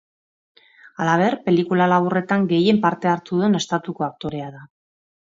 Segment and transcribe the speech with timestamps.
[1.03, 4.63] Halaber, pelikula laburretan gehien parte hartu duen estatuko aktorea da.